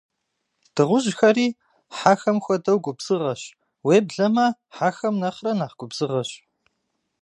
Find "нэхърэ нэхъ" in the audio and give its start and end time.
5.21-5.75